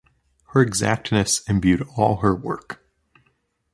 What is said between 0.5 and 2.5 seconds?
Her exactness imbued all her